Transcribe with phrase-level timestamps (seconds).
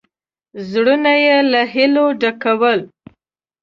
[0.69, 2.79] زړونه یې له هیلو ډکول.